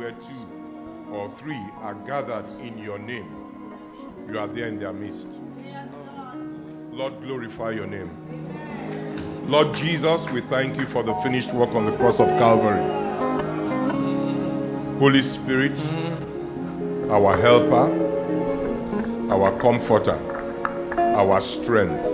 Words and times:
where 0.00 0.12
two 0.12 1.12
or 1.12 1.30
three 1.40 1.60
are 1.80 1.92
gathered 2.06 2.46
in 2.62 2.78
your 2.78 2.98
name, 2.98 3.28
you 4.30 4.38
are 4.38 4.46
there 4.46 4.66
in 4.66 4.78
their 4.78 4.94
midst. 4.94 5.26
Lord, 6.90 7.20
glorify 7.22 7.72
your 7.72 7.86
name. 7.86 9.46
Lord 9.46 9.76
Jesus, 9.76 10.24
we 10.32 10.40
thank 10.48 10.78
you 10.78 10.86
for 10.86 11.02
the 11.02 11.12
finished 11.22 11.52
work 11.52 11.68
on 11.74 11.84
the 11.84 11.94
cross 11.98 12.18
of 12.18 12.28
Calvary. 12.38 12.80
Holy 14.98 15.20
Spirit, 15.32 15.78
our 17.10 17.38
helper, 17.38 17.92
our 19.30 19.60
comforter, 19.60 20.16
our 20.96 21.42
strength, 21.42 22.06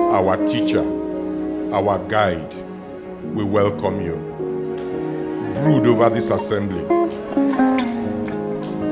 our 0.00 0.36
teacher, 0.48 0.82
our 1.72 2.04
guide, 2.08 2.52
we 3.32 3.44
welcome 3.44 4.00
you. 4.02 4.16
Brood 5.62 5.86
over 5.86 6.10
this 6.10 6.26
assembly. 6.28 6.91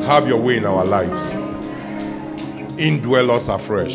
Have 0.07 0.27
your 0.27 0.41
way 0.41 0.57
in 0.57 0.65
our 0.65 0.85
lives. 0.85 1.33
Indwell 2.81 3.31
us 3.31 3.47
afresh. 3.49 3.93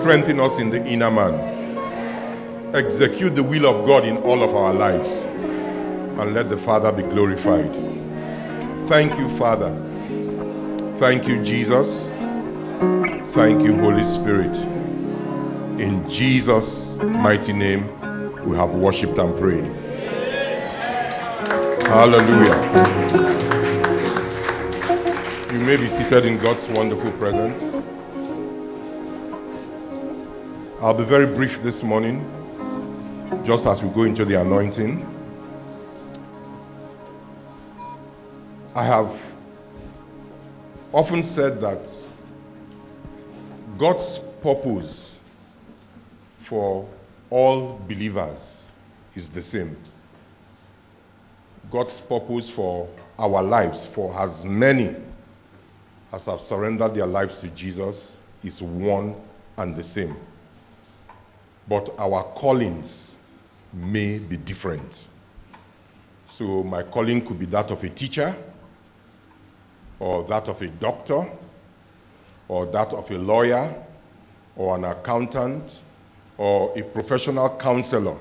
Strengthen 0.00 0.40
us 0.40 0.58
in 0.58 0.70
the 0.70 0.84
inner 0.84 1.10
man. 1.10 2.74
Execute 2.74 3.36
the 3.36 3.42
will 3.42 3.66
of 3.66 3.86
God 3.86 4.04
in 4.04 4.16
all 4.18 4.42
of 4.42 4.54
our 4.54 4.74
lives. 4.74 5.08
And 6.18 6.34
let 6.34 6.50
the 6.50 6.58
Father 6.64 6.90
be 6.90 7.02
glorified. 7.02 7.72
Thank 8.88 9.16
you, 9.18 9.38
Father. 9.38 9.70
Thank 10.98 11.28
you, 11.28 11.44
Jesus. 11.44 12.08
Thank 13.34 13.62
you, 13.62 13.76
Holy 13.76 14.04
Spirit. 14.14 14.56
In 15.80 16.10
Jesus' 16.10 16.86
mighty 17.02 17.52
name, 17.52 17.86
we 18.48 18.56
have 18.56 18.70
worshipped 18.70 19.18
and 19.18 19.38
prayed. 19.38 19.85
Hallelujah. 21.88 22.58
You 25.52 25.58
may 25.60 25.76
be 25.76 25.88
seated 25.88 26.26
in 26.26 26.36
God's 26.36 26.66
wonderful 26.76 27.12
presence. 27.12 27.62
I'll 30.80 30.94
be 30.98 31.04
very 31.04 31.26
brief 31.26 31.62
this 31.62 31.84
morning, 31.84 32.24
just 33.46 33.64
as 33.66 33.80
we 33.80 33.88
go 33.90 34.02
into 34.02 34.24
the 34.24 34.40
anointing. 34.40 35.06
I 38.74 38.84
have 38.84 39.16
often 40.92 41.22
said 41.22 41.60
that 41.60 41.86
God's 43.78 44.18
purpose 44.42 45.12
for 46.48 46.88
all 47.30 47.78
believers 47.86 48.40
is 49.14 49.28
the 49.28 49.44
same. 49.44 49.76
God's 51.70 51.98
purpose 52.08 52.48
for 52.50 52.88
our 53.18 53.42
lives, 53.42 53.88
for 53.94 54.18
as 54.18 54.44
many 54.44 54.94
as 56.12 56.24
have 56.24 56.40
surrendered 56.40 56.94
their 56.94 57.06
lives 57.06 57.38
to 57.38 57.48
Jesus, 57.48 58.12
is 58.44 58.60
one 58.60 59.16
and 59.56 59.74
the 59.74 59.82
same. 59.82 60.16
But 61.68 61.90
our 61.98 62.22
callings 62.34 63.12
may 63.72 64.18
be 64.18 64.36
different. 64.36 65.04
So, 66.38 66.62
my 66.62 66.82
calling 66.82 67.26
could 67.26 67.38
be 67.38 67.46
that 67.46 67.70
of 67.70 67.82
a 67.82 67.90
teacher, 67.90 68.36
or 69.98 70.24
that 70.28 70.44
of 70.44 70.60
a 70.60 70.68
doctor, 70.68 71.28
or 72.48 72.66
that 72.66 72.88
of 72.88 73.10
a 73.10 73.18
lawyer, 73.18 73.74
or 74.54 74.76
an 74.76 74.84
accountant, 74.84 75.70
or 76.38 76.78
a 76.78 76.82
professional 76.82 77.56
counselor. 77.58 78.16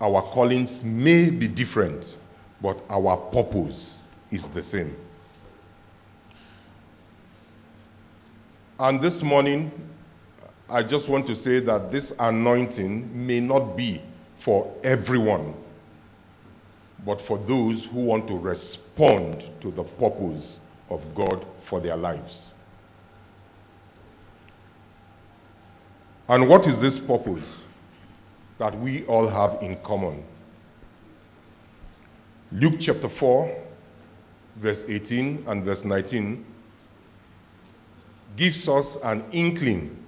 Our 0.00 0.22
callings 0.22 0.82
may 0.84 1.30
be 1.30 1.48
different, 1.48 2.16
but 2.60 2.82
our 2.90 3.16
purpose 3.32 3.94
is 4.30 4.46
the 4.48 4.62
same. 4.62 4.94
And 8.78 9.00
this 9.00 9.22
morning, 9.22 9.72
I 10.68 10.82
just 10.82 11.08
want 11.08 11.26
to 11.28 11.36
say 11.36 11.60
that 11.60 11.90
this 11.90 12.12
anointing 12.18 13.26
may 13.26 13.40
not 13.40 13.76
be 13.76 14.02
for 14.44 14.70
everyone, 14.84 15.54
but 17.06 17.22
for 17.22 17.38
those 17.38 17.84
who 17.86 18.00
want 18.00 18.28
to 18.28 18.36
respond 18.36 19.48
to 19.62 19.70
the 19.70 19.84
purpose 19.84 20.58
of 20.90 21.00
God 21.14 21.46
for 21.70 21.80
their 21.80 21.96
lives. 21.96 22.42
And 26.28 26.48
what 26.48 26.66
is 26.66 26.78
this 26.80 26.98
purpose 27.00 27.44
that 28.58 28.78
we 28.80 29.04
all 29.06 29.28
have 29.28 29.62
in 29.62 29.76
common? 29.84 30.24
Luke 32.52 32.74
chapter 32.80 33.08
4, 33.08 33.64
verse 34.56 34.82
18 34.88 35.44
and 35.46 35.64
verse 35.64 35.84
19 35.84 36.44
gives 38.36 38.68
us 38.68 38.96
an 39.02 39.24
inkling 39.32 40.04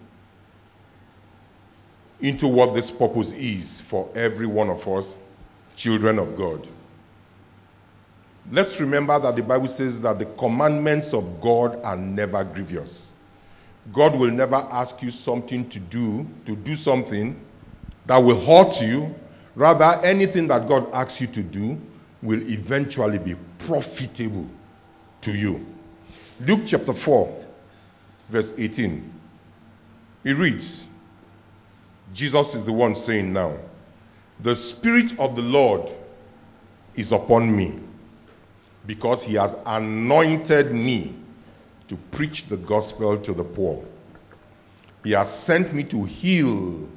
into 2.21 2.47
what 2.49 2.75
this 2.75 2.91
purpose 2.91 3.31
is 3.31 3.83
for 3.89 4.11
every 4.17 4.47
one 4.47 4.69
of 4.69 4.87
us, 4.87 5.17
children 5.77 6.19
of 6.19 6.37
God. 6.37 6.67
Let's 8.51 8.79
remember 8.81 9.19
that 9.21 9.37
the 9.37 9.43
Bible 9.43 9.69
says 9.69 10.01
that 10.01 10.19
the 10.19 10.25
commandments 10.25 11.13
of 11.13 11.41
God 11.41 11.81
are 11.85 11.97
never 11.97 12.43
grievous. 12.45 13.09
God 13.93 14.19
will 14.19 14.31
never 14.31 14.57
ask 14.57 15.03
you 15.03 15.11
something 15.11 15.69
to 15.71 15.79
do, 15.79 16.27
to 16.47 16.57
do 16.57 16.77
something 16.77 17.41
that 18.09 18.17
will 18.17 18.45
hurt 18.45 18.81
you. 18.83 19.15
Rather, 19.55 20.05
anything 20.05 20.49
that 20.49 20.67
God 20.67 20.89
asks 20.93 21.21
you 21.21 21.29
to 21.29 21.43
do 21.43 21.79
will 22.23 22.41
eventually 22.49 23.19
be 23.19 23.37
profitable 23.67 24.47
to 25.23 25.33
you. 25.33 25.65
Luke 26.41 26.63
chapter 26.67 26.95
4, 26.95 27.45
verse 28.31 28.53
18. 28.57 29.13
It 30.25 30.33
reads 30.33 30.85
Jesus 32.13 32.55
is 32.55 32.65
the 32.65 32.73
one 32.73 32.95
saying 32.95 33.33
now, 33.33 33.57
The 34.41 34.55
Spirit 34.55 35.19
of 35.19 35.37
the 35.37 35.43
Lord 35.43 35.93
is 36.97 37.13
upon 37.13 37.55
me 37.55 37.79
because 38.87 39.23
he 39.23 39.35
has 39.35 39.55
anointed 39.67 40.73
me 40.73 41.15
to 41.89 41.97
preach 42.13 42.47
the 42.49 42.57
gospel 42.57 43.21
to 43.21 43.35
the 43.35 43.45
poor. 43.45 43.85
He 45.05 45.11
has 45.13 45.29
sent 45.45 45.75
me 45.75 45.85
to 45.85 46.05
heal 46.05 46.89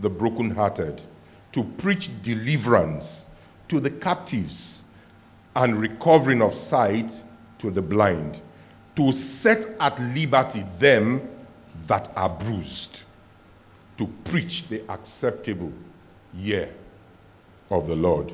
the 0.00 0.10
brokenhearted, 0.10 1.00
to 1.52 1.64
preach 1.78 2.10
deliverance 2.22 3.24
to 3.68 3.80
the 3.80 3.90
captives 3.90 4.82
and 5.54 5.80
recovering 5.80 6.42
of 6.42 6.54
sight 6.54 7.10
to 7.58 7.70
the 7.70 7.82
blind, 7.82 8.40
to 8.96 9.12
set 9.12 9.58
at 9.80 10.00
liberty 10.00 10.64
them 10.80 11.28
that 11.86 12.10
are 12.16 12.28
bruised, 12.28 13.00
to 13.98 14.06
preach 14.24 14.68
the 14.68 14.82
acceptable 14.90 15.72
year 16.32 16.72
of 17.70 17.86
the 17.86 17.94
Lord. 17.94 18.32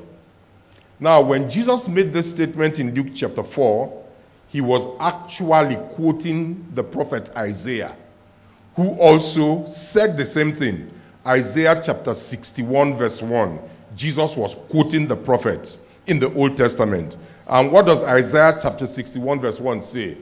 Now, 0.99 1.23
when 1.23 1.49
Jesus 1.51 1.87
made 1.89 2.13
this 2.13 2.29
statement 2.29 2.79
in 2.79 2.95
Luke 2.95 3.15
chapter 3.15 3.43
4, 3.43 4.05
he 4.49 4.61
was 4.61 4.97
actually 5.01 5.77
quoting 5.95 6.67
the 6.75 6.83
prophet 6.83 7.31
Isaiah, 7.37 7.97
who 8.77 8.99
also 8.99 9.67
said 9.93 10.17
the 10.17 10.27
same 10.27 10.57
thing. 10.57 10.91
Isaiah 11.27 11.83
chapter 11.85 12.15
61, 12.15 12.97
verse 12.97 13.21
1. 13.21 13.59
Jesus 13.97 14.35
was 14.37 14.57
quoting 14.71 15.09
the 15.09 15.17
prophet 15.17 15.77
in 16.07 16.19
the 16.19 16.33
Old 16.35 16.57
Testament. 16.57 17.17
And 17.47 17.73
what 17.73 17.87
does 17.87 17.99
Isaiah 17.99 18.59
chapter 18.63 18.87
61, 18.87 19.41
verse 19.41 19.59
1 19.59 19.83
say? 19.87 20.17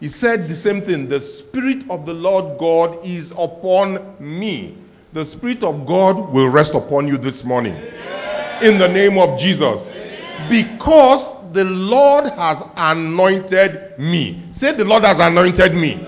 He 0.00 0.10
said 0.10 0.48
the 0.48 0.56
same 0.56 0.82
thing 0.82 1.08
The 1.08 1.20
Spirit 1.20 1.88
of 1.90 2.04
the 2.04 2.12
Lord 2.12 2.58
God 2.58 3.04
is 3.04 3.30
upon 3.30 4.16
me. 4.20 4.76
The 5.12 5.24
Spirit 5.26 5.62
of 5.62 5.86
God 5.86 6.32
will 6.32 6.50
rest 6.50 6.74
upon 6.74 7.08
you 7.08 7.16
this 7.16 7.42
morning. 7.44 7.74
In 8.60 8.78
the 8.78 8.88
name 8.88 9.16
of 9.16 9.38
Jesus. 9.38 9.80
Because 10.50 11.54
the 11.54 11.64
Lord 11.64 12.24
has 12.24 12.62
anointed 12.76 13.98
me. 13.98 14.42
Say, 14.58 14.72
The 14.72 14.84
Lord 14.84 15.04
has 15.04 15.18
anointed 15.18 15.74
me. 15.74 16.06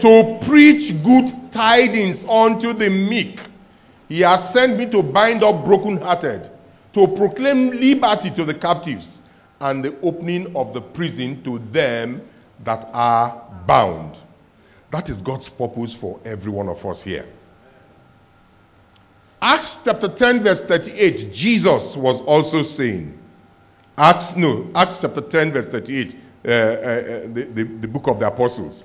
To 0.00 0.40
preach 0.46 1.02
good 1.02 1.52
tidings 1.52 2.24
unto 2.28 2.72
the 2.72 2.88
meek. 2.88 3.40
He 4.08 4.20
has 4.20 4.52
sent 4.52 4.78
me 4.78 4.90
to 4.90 5.02
bind 5.02 5.42
up 5.42 5.64
brokenhearted, 5.64 6.50
to 6.94 7.08
proclaim 7.08 7.70
liberty 7.70 8.30
to 8.30 8.44
the 8.44 8.54
captives, 8.54 9.18
and 9.60 9.84
the 9.84 9.98
opening 10.00 10.54
of 10.56 10.72
the 10.72 10.80
prison 10.80 11.42
to 11.44 11.58
them 11.72 12.22
that 12.64 12.88
are 12.92 13.62
bound. 13.66 14.16
That 14.90 15.08
is 15.08 15.16
God's 15.18 15.48
purpose 15.50 15.94
for 16.00 16.20
every 16.24 16.50
one 16.50 16.68
of 16.68 16.84
us 16.86 17.02
here. 17.02 17.26
Acts 19.40 19.78
chapter 19.84 20.08
10, 20.08 20.42
verse 20.42 20.60
38, 20.62 21.32
Jesus 21.32 21.94
was 21.96 22.20
also 22.26 22.62
saying, 22.62 23.16
Acts, 23.96 24.34
no, 24.36 24.70
Acts 24.74 24.98
chapter 25.00 25.20
10, 25.20 25.52
verse 25.52 25.68
38, 25.68 26.16
uh, 26.44 26.48
uh, 26.48 26.52
uh, 26.52 27.20
the, 27.34 27.50
the, 27.54 27.64
the 27.82 27.88
book 27.88 28.08
of 28.08 28.18
the 28.18 28.26
apostles. 28.26 28.82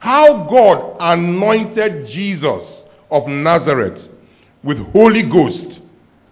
How 0.00 0.44
God 0.44 0.96
anointed 0.98 2.08
Jesus 2.08 2.86
of 3.10 3.28
Nazareth 3.28 4.08
with 4.64 4.78
Holy 4.92 5.22
Ghost 5.22 5.80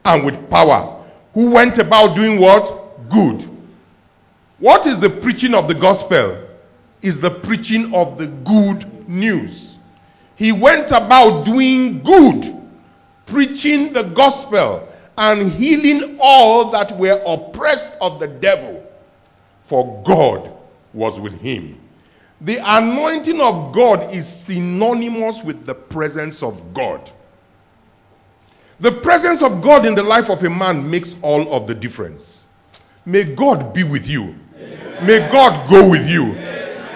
and 0.06 0.25
with 0.25 0.49
power, 0.49 1.05
who 1.35 1.50
went 1.50 1.79
about 1.79 2.17
doing 2.17 2.41
what? 2.41 3.09
Good. 3.11 3.49
What 4.59 4.87
is 4.87 4.99
the 5.00 5.11
preaching 5.11 5.55
of 5.55 5.69
the 5.69 5.75
gospel? 5.75 6.49
Is 7.03 7.20
the 7.20 7.31
preaching 7.31 7.94
of 7.94 8.17
the 8.17 8.26
good 8.26 9.09
news. 9.09 9.76
He 10.37 10.50
went 10.50 10.91
about 10.91 11.44
doing 11.44 12.03
good, 12.03 12.56
preaching 13.26 13.93
the 13.93 14.05
gospel, 14.05 14.88
and 15.17 15.53
healing 15.53 16.19
all 16.20 16.70
that 16.70 16.97
were 16.99 17.23
oppressed 17.26 17.91
of 18.00 18.19
the 18.19 18.29
devil, 18.29 18.82
for 19.69 20.03
God 20.05 20.53
was 20.94 21.20
with 21.20 21.35
him. 21.35 21.81
The 22.40 22.58
anointing 22.62 23.40
of 23.40 23.75
God 23.75 24.14
is 24.14 24.26
synonymous 24.46 25.43
with 25.44 25.67
the 25.67 25.75
presence 25.75 26.43
of 26.43 26.73
God. 26.73 27.11
The 28.81 28.93
presence 28.93 29.43
of 29.43 29.61
God 29.61 29.85
in 29.85 29.96
the 29.96 30.05
life 30.05 30.31
of 30.31 30.43
a 30.44 30.50
man 30.50 30.88
makes 30.88 31.14
all 31.20 31.52
of 31.52 31.67
the 31.67 31.75
difference. 31.75 32.38
May 33.05 33.25
God 33.35 33.75
be 33.75 33.82
with 33.82 34.06
you. 34.06 34.37
May 35.02 35.29
God 35.32 35.69
go 35.69 35.88
with 35.88 36.06
you. 36.06 36.26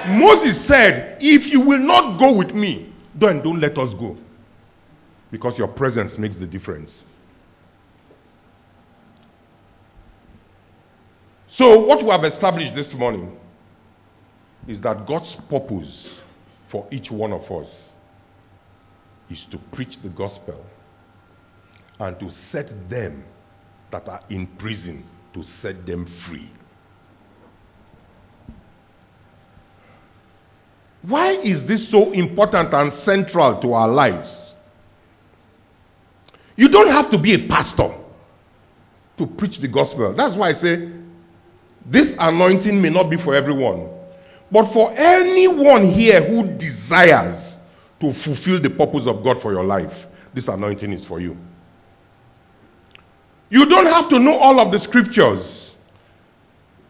Moses 0.06 0.64
said, 0.66 1.18
If 1.20 1.46
you 1.46 1.60
will 1.60 1.80
not 1.80 2.18
go 2.18 2.34
with 2.34 2.54
me, 2.54 2.92
then 3.14 3.42
don't 3.42 3.60
let 3.60 3.76
us 3.78 3.92
go. 3.94 4.16
Because 5.32 5.58
your 5.58 5.68
presence 5.68 6.18
makes 6.18 6.36
the 6.36 6.46
difference. 6.46 7.04
So, 11.48 11.80
what 11.80 12.02
we 12.02 12.10
have 12.10 12.24
established 12.24 12.74
this 12.74 12.94
morning 12.94 13.38
is 14.66 14.80
that 14.82 15.06
God's 15.06 15.34
purpose 15.48 16.20
for 16.70 16.86
each 16.90 17.10
one 17.10 17.32
of 17.32 17.50
us 17.50 17.90
is 19.30 19.44
to 19.50 19.58
preach 19.72 20.00
the 20.02 20.08
gospel 20.08 20.64
and 21.98 22.18
to 22.20 22.30
set 22.50 22.88
them 22.88 23.24
that 23.90 24.08
are 24.08 24.22
in 24.30 24.46
prison 24.46 25.04
to 25.34 25.42
set 25.42 25.86
them 25.86 26.06
free. 26.26 26.50
Why 31.02 31.32
is 31.32 31.64
this 31.66 31.88
so 31.88 32.12
important 32.12 32.72
and 32.72 32.92
central 33.00 33.60
to 33.60 33.72
our 33.72 33.88
lives? 33.88 34.54
You 36.56 36.68
don't 36.68 36.90
have 36.90 37.10
to 37.10 37.18
be 37.18 37.34
a 37.34 37.48
pastor 37.48 37.92
to 39.18 39.26
preach 39.26 39.58
the 39.58 39.68
gospel. 39.68 40.14
That's 40.14 40.36
why 40.36 40.50
I 40.50 40.52
say 40.52 40.90
this 41.86 42.14
anointing 42.18 42.80
may 42.80 42.90
not 42.90 43.10
be 43.10 43.16
for 43.16 43.34
everyone. 43.34 43.88
But 44.52 44.70
for 44.74 44.92
anyone 44.94 45.86
here 45.86 46.22
who 46.22 46.46
desires 46.58 47.56
to 48.00 48.12
fulfill 48.12 48.60
the 48.60 48.68
purpose 48.68 49.06
of 49.06 49.24
God 49.24 49.40
for 49.40 49.50
your 49.50 49.64
life, 49.64 49.94
this 50.34 50.46
anointing 50.46 50.92
is 50.92 51.06
for 51.06 51.20
you. 51.20 51.38
You 53.48 53.64
don't 53.66 53.86
have 53.86 54.10
to 54.10 54.18
know 54.18 54.38
all 54.38 54.60
of 54.60 54.70
the 54.70 54.78
scriptures. 54.80 55.74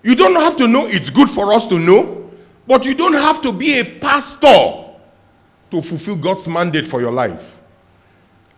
You 0.02 0.16
don't 0.16 0.34
have 0.34 0.56
to 0.56 0.66
know 0.66 0.86
it's 0.86 1.10
good 1.10 1.30
for 1.30 1.52
us 1.54 1.64
to 1.68 1.78
know, 1.78 2.32
but 2.66 2.84
you 2.84 2.94
don't 2.96 3.14
have 3.14 3.42
to 3.42 3.52
be 3.52 3.78
a 3.78 4.00
pastor 4.00 4.98
to 5.70 5.82
fulfill 5.82 6.16
God's 6.16 6.48
mandate 6.48 6.90
for 6.90 7.00
your 7.00 7.12
life. 7.12 7.40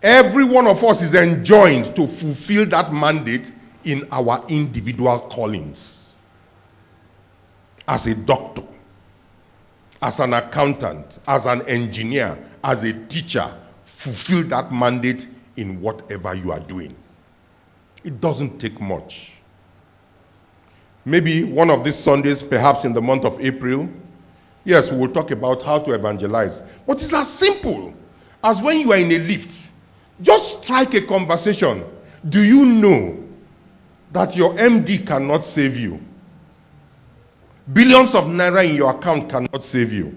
Every 0.03 0.45
one 0.45 0.67
of 0.67 0.83
us 0.83 1.03
is 1.03 1.15
enjoined 1.15 1.95
to 1.97 2.07
fulfill 2.19 2.67
that 2.71 2.93
mandate 2.93 3.53
in 3.85 4.09
our 4.11 4.47
individual 4.49 5.29
callings. 5.31 6.15
As 7.87 8.07
a 8.07 8.15
doctor, 8.15 8.63
as 10.03 10.19
an 10.21 10.35
accountant, 10.35 11.19
as 11.27 11.47
an 11.47 11.63
engineer, 11.69 12.39
as 12.63 12.83
a 12.83 12.93
teacher, 13.07 13.55
fulfill 13.99 14.49
that 14.49 14.73
mandate 14.73 15.27
in 15.57 15.81
whatever 15.81 16.35
you 16.35 16.53
are 16.53 16.61
doing. 16.61 16.95
It 18.03 18.21
doesn't 18.21 18.59
take 18.59 18.81
much. 18.81 19.31
Maybe 21.05 21.45
one 21.45 21.71
of 21.71 21.85
these 21.85 21.99
Sundays, 21.99 22.43
perhaps 22.43 22.85
in 22.85 22.93
the 22.93 23.03
month 23.03 23.25
of 23.25 23.41
April, 23.41 23.89
yes, 24.65 24.91
we 24.91 24.99
will 24.99 25.13
talk 25.13 25.31
about 25.31 25.63
how 25.63 25.79
to 25.81 25.93
evangelize. 25.93 26.61
But 26.87 27.03
it's 27.03 27.13
as 27.13 27.29
simple 27.39 27.95
as 28.43 28.61
when 28.61 28.81
you 28.81 28.93
are 28.93 28.99
in 28.99 29.11
a 29.11 29.19
lift, 29.19 29.55
just 30.21 30.63
strike 30.63 30.95
a 30.95 31.07
conversation. 31.07 31.85
Do 32.29 32.43
you 32.43 32.65
know 32.65 33.23
that 34.13 34.35
your 34.37 34.55
MD 34.55 35.07
cannot 35.07 35.45
save 35.45 35.77
you? 35.77 36.01
Billions 37.73 38.15
of 38.15 38.25
naira 38.25 38.69
in 38.69 38.77
your 38.77 38.91
account 38.97 39.31
cannot 39.31 39.65
save 39.65 39.93
you. 39.93 40.15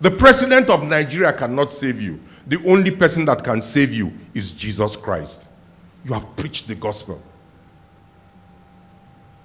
The 0.00 0.10
president 0.12 0.68
of 0.68 0.82
Nigeria 0.82 1.32
cannot 1.32 1.72
save 1.72 2.00
you. 2.00 2.20
The 2.46 2.62
only 2.66 2.90
person 2.90 3.24
that 3.26 3.44
can 3.44 3.62
save 3.62 3.92
you 3.92 4.12
is 4.34 4.50
Jesus 4.52 4.96
Christ. 4.96 5.46
You 6.04 6.12
have 6.14 6.36
preached 6.36 6.68
the 6.68 6.74
gospel. 6.74 7.22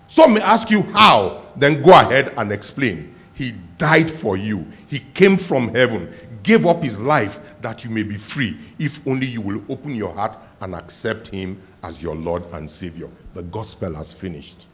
Some 0.09 0.33
may 0.33 0.41
ask 0.41 0.69
you 0.71 0.81
how, 0.81 1.45
then 1.55 1.83
go 1.83 1.91
ahead 1.91 2.33
and 2.35 2.51
explain. 2.51 3.13
He 3.35 3.51
died 3.77 4.19
for 4.21 4.35
you. 4.35 4.65
He 4.87 4.99
came 5.13 5.37
from 5.37 5.73
heaven, 5.73 6.13
gave 6.43 6.65
up 6.65 6.83
his 6.83 6.97
life 6.97 7.37
that 7.61 7.83
you 7.83 7.91
may 7.91 8.03
be 8.03 8.17
free, 8.17 8.57
if 8.79 8.91
only 9.05 9.27
you 9.27 9.41
will 9.41 9.63
open 9.69 9.93
your 9.93 10.13
heart 10.13 10.35
and 10.61 10.73
accept 10.73 11.27
him 11.27 11.61
as 11.83 12.01
your 12.01 12.15
Lord 12.15 12.43
and 12.51 12.69
Savior. 12.69 13.09
The 13.35 13.43
gospel 13.43 13.95
has 13.95 14.13
finished. 14.13 14.65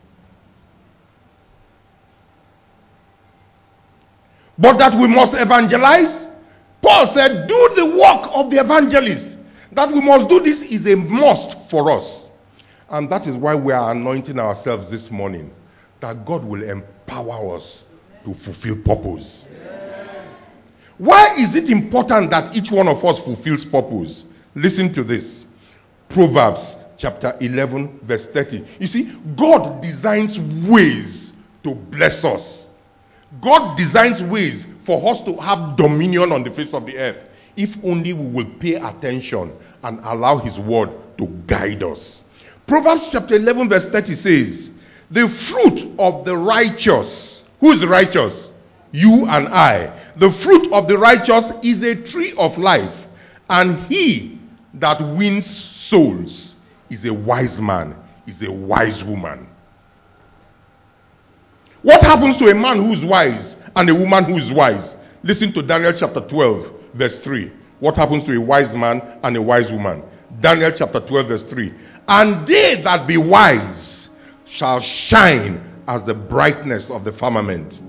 But 4.58 4.78
that 4.78 4.94
we 5.00 5.08
must 5.08 5.34
evangelize, 5.34 6.26
Paul 6.82 7.14
said, 7.14 7.48
do 7.48 7.70
the 7.76 7.86
work 7.86 8.30
of 8.34 8.50
the 8.50 8.60
evangelist. 8.60 9.38
That 9.72 9.92
we 9.92 10.00
must 10.00 10.30
do 10.30 10.40
this 10.40 10.60
is 10.62 10.86
a 10.88 10.96
must 10.96 11.70
for 11.70 11.92
us. 11.92 12.26
And 12.90 13.10
that 13.12 13.28
is 13.28 13.36
why 13.36 13.56
we 13.56 13.74
are 13.74 13.92
anointing 13.92 14.40
ourselves 14.40 14.90
this 14.90 15.12
morning. 15.12 15.54
That 16.00 16.26
God 16.26 16.46
will 16.46 16.64
empower 16.64 17.58
us 17.58 17.84
to 18.24 18.34
fulfill 18.36 18.78
purpose. 18.84 19.46
Why 20.98 21.36
is 21.36 21.56
it 21.56 21.70
important 21.70 22.32
that 22.32 22.56
each 22.56 22.72
one 22.72 22.88
of 22.88 23.04
us 23.04 23.20
fulfills 23.20 23.66
purpose? 23.66 24.24
Listen 24.54 24.94
to 24.94 25.04
this. 25.04 25.44
Proverbs 26.08 26.76
chapter 26.98 27.36
11, 27.42 28.02
verse 28.04 28.26
30. 28.28 28.66
You 28.80 28.88
see, 28.88 29.18
God 29.36 29.82
designs 29.82 30.40
ways 30.70 31.34
to 31.64 31.76
bless 31.76 32.24
us. 32.24 32.65
God 33.42 33.78
designs 33.78 34.22
ways 34.24 34.66
for 34.86 35.12
us 35.12 35.22
to 35.26 35.36
have 35.38 35.78
dominion 35.78 36.32
on 36.32 36.44
the 36.44 36.52
face 36.52 36.74
of 36.74 36.86
the 36.86 36.98
earth 36.98 37.30
if 37.56 37.76
only 37.84 38.14
we 38.14 38.30
will 38.30 38.52
pay 38.60 38.76
attention 38.76 39.54
and 39.84 40.00
allow 40.04 40.38
His 40.38 40.58
word 40.60 40.90
to 41.18 41.26
guide 41.48 41.84
us. 41.84 42.22
Proverbs 42.68 43.10
chapter 43.12 43.36
11, 43.36 43.70
verse 43.70 43.86
30 43.86 44.16
says, 44.16 44.70
The 45.12 45.30
fruit 45.30 45.96
of 46.00 46.26
the 46.26 46.36
righteous, 46.36 47.44
who 47.60 47.72
is 47.72 47.86
righteous? 47.86 48.50
You 48.92 49.26
and 49.28 49.48
I. 49.48 50.12
The 50.18 50.32
fruit 50.32 50.72
of 50.72 50.88
the 50.88 50.98
righteous 50.98 51.46
is 51.62 51.84
a 51.84 51.96
tree 51.96 52.34
of 52.38 52.58
life, 52.58 52.94
and 53.50 53.86
he 53.88 54.40
that 54.76 55.00
wins 55.02 55.46
souls 55.90 56.56
is 56.90 57.06
a 57.06 57.14
wise 57.14 57.60
man, 57.60 57.96
is 58.26 58.42
a 58.42 58.52
wise 58.52 59.04
woman. 59.04 59.48
What 61.86 62.02
happens 62.02 62.38
to 62.38 62.50
a 62.50 62.56
man 62.56 62.84
who 62.84 62.94
is 62.94 63.06
wise 63.06 63.56
and 63.76 63.88
a 63.88 63.94
woman 63.94 64.24
who 64.26 64.38
is 64.38 64.52
wise? 64.52 64.96
Listen 65.24 65.54
to 65.54 65.62
Daniel 65.62 65.94
chapter 65.94 66.20
12 66.20 66.76
verse 66.96 67.20
3. 67.20 67.52
What 67.80 67.96
happens 67.96 68.24
to 68.26 68.36
a 68.36 68.42
wise 68.42 68.76
man 68.76 69.20
and 69.22 69.38
a 69.38 69.42
wise 69.42 69.70
woman? 69.72 70.04
Daniel 70.40 70.72
chapter 70.76 71.00
12, 71.00 71.28
verse 71.28 71.44
3. 71.44 71.74
And 72.08 72.48
they 72.48 72.82
that 72.82 73.08
be 73.08 73.18
wise 73.18 74.10
shall 74.46 74.82
shine 74.82 75.84
as 75.88 76.04
the 76.06 76.14
brightness 76.14 76.90
of 76.90 77.04
the 77.04 77.12
firmament, 77.14 77.80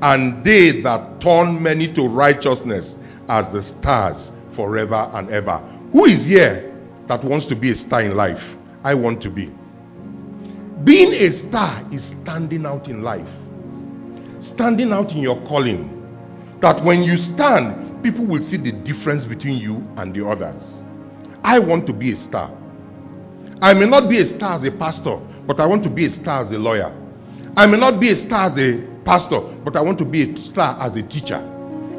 and 0.00 0.44
they 0.44 0.80
that 0.82 1.20
turn 1.20 1.62
many 1.62 1.92
to 1.94 2.08
righteousness 2.08 2.94
as 3.28 3.52
the 3.52 3.62
stars 3.62 4.30
forever 4.56 5.10
and 5.12 5.30
ever. 5.30 5.58
Who 5.92 6.06
is 6.06 6.24
here 6.24 6.74
that 7.08 7.22
wants 7.22 7.46
to 7.46 7.56
be 7.56 7.70
a 7.70 7.74
star 7.74 8.00
in 8.02 8.16
life? 8.16 8.42
I 8.82 8.94
want 8.94 9.20
to 9.22 9.30
be. 9.30 9.52
Being 10.84 11.14
a 11.14 11.48
star 11.48 11.82
is 11.90 12.04
standing 12.04 12.66
out 12.66 12.88
in 12.88 13.02
life, 13.02 13.26
standing 14.40 14.92
out 14.92 15.12
in 15.12 15.18
your 15.18 15.40
calling. 15.46 15.90
That 16.60 16.84
when 16.84 17.02
you 17.02 17.16
stand, 17.16 18.02
people 18.02 18.26
will 18.26 18.42
see 18.42 18.58
the 18.58 18.72
difference 18.72 19.24
between 19.24 19.58
you 19.58 19.76
and 19.96 20.14
the 20.14 20.26
others. 20.26 20.74
I 21.42 21.58
want 21.58 21.86
to 21.86 21.94
be 21.94 22.12
a 22.12 22.16
star. 22.16 22.50
I 23.62 23.72
may 23.72 23.86
not 23.86 24.10
be 24.10 24.18
a 24.18 24.26
star 24.26 24.58
as 24.58 24.64
a 24.66 24.72
pastor, 24.72 25.16
but 25.46 25.58
I 25.58 25.64
want 25.64 25.84
to 25.84 25.90
be 25.90 26.04
a 26.04 26.10
star 26.10 26.44
as 26.44 26.50
a 26.50 26.58
lawyer. 26.58 26.94
I 27.56 27.66
may 27.66 27.78
not 27.78 27.98
be 27.98 28.10
a 28.10 28.16
star 28.16 28.50
as 28.50 28.58
a 28.58 28.86
pastor, 29.06 29.40
but 29.40 29.76
I 29.76 29.80
want 29.80 29.96
to 29.98 30.04
be 30.04 30.34
a 30.34 30.36
star 30.36 30.78
as 30.82 30.94
a 30.96 31.02
teacher. 31.02 31.38